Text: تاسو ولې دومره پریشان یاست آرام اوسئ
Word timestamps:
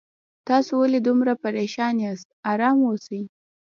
تاسو 0.49 0.71
ولې 0.81 0.99
دومره 1.07 1.33
پریشان 1.43 1.93
یاست 2.05 2.27
آرام 2.51 2.77
اوسئ 2.87 3.21